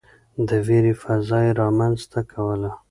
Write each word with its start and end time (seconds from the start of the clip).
د 0.47 0.49
وېرې 0.67 0.93
فضا 1.03 1.39
يې 1.47 1.53
نه 1.55 1.57
رامنځته 1.61 2.19
کوله. 2.31 2.71